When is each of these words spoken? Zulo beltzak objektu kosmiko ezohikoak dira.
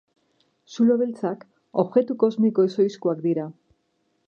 Zulo 0.75 0.95
beltzak 1.01 1.43
objektu 1.85 2.17
kosmiko 2.25 2.67
ezohikoak 2.71 3.25
dira. 3.29 3.49